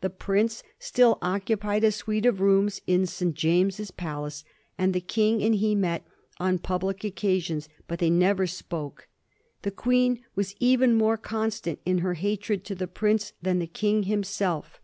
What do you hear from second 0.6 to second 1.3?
sj'll